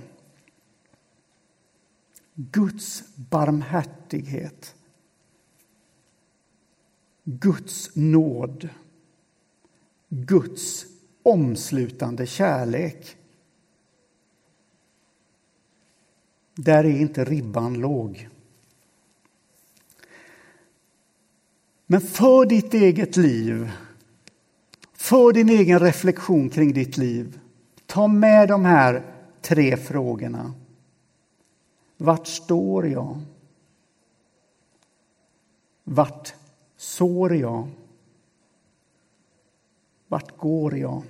Guds 2.34 3.02
barmhärtighet. 3.16 4.74
Guds 7.24 7.90
nåd. 7.96 8.68
Guds 10.08 10.86
omslutande 11.22 12.26
kärlek. 12.26 13.16
Där 16.54 16.84
är 16.84 17.00
inte 17.00 17.24
ribban 17.24 17.74
låg. 17.74 18.28
Men 21.86 22.00
för 22.00 22.46
ditt 22.46 22.74
eget 22.74 23.16
liv 23.16 23.70
för 25.02 25.32
din 25.32 25.48
egen 25.48 25.78
reflektion 25.78 26.50
kring 26.50 26.72
ditt 26.72 26.96
liv, 26.96 27.40
ta 27.86 28.06
med 28.06 28.48
de 28.48 28.64
här 28.64 29.14
tre 29.40 29.76
frågorna. 29.76 30.54
Vart 31.96 32.26
står 32.26 32.88
jag? 32.88 33.20
Vart 35.84 36.34
sår 36.96 37.36
jag? 37.36 37.68
Vart 40.08 40.38
går 40.38 40.78
jag? 40.78 41.02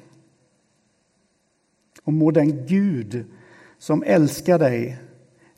Och 2.02 2.12
må 2.12 2.30
den 2.30 2.66
Gud 2.66 3.24
som 3.78 4.02
älskar 4.02 4.58
dig 4.58 4.98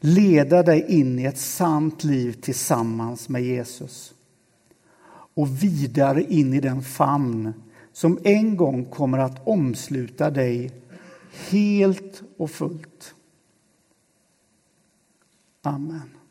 leda 0.01 0.63
dig 0.63 0.85
in 0.89 1.19
i 1.19 1.25
ett 1.25 1.39
sant 1.39 2.05
liv 2.05 2.33
tillsammans 2.33 3.29
med 3.29 3.43
Jesus 3.43 4.15
och 5.35 5.63
vidare 5.63 6.23
in 6.23 6.55
i 6.55 6.61
den 6.61 6.83
famn 6.83 7.53
som 7.93 8.19
en 8.25 8.57
gång 8.57 8.85
kommer 8.85 9.19
att 9.19 9.47
omsluta 9.47 10.31
dig 10.31 10.73
helt 11.51 12.23
och 12.37 12.51
fullt. 12.51 13.15
Amen. 15.63 16.24